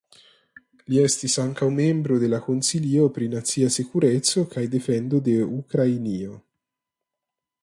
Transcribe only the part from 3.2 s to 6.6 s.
nacia sekureco kaj defendo de Ukrainio.